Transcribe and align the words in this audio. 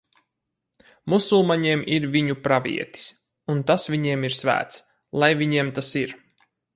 Musulmaņiem 1.13 1.83
ir 1.97 2.07
viņu 2.15 2.37
pravietis. 2.47 3.05
Un 3.55 3.61
tas 3.73 3.87
viņiem 3.97 4.27
ir 4.31 4.39
svēts. 4.39 4.81
Lai 5.25 5.31
viņiem 5.43 5.71
tas 5.81 5.93
ir! 6.05 6.17